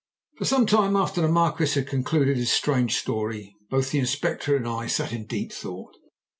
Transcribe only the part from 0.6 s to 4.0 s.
time after the Marquis had concluded his strange story both the